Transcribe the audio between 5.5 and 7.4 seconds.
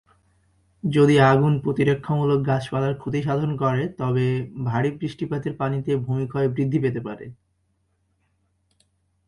পানিতে ভূমিক্ষয় বৃদ্ধি পেতে পারে।